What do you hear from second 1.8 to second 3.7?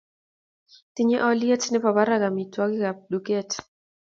barak omitwogikab duket